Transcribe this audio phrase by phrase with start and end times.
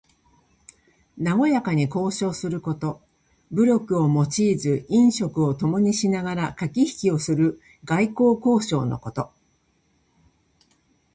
[1.19, 3.03] なごやかに交渉すること。
[3.51, 9.31] 武力を用いず飲食をともにしながらかけひきをする外交交渉のこと。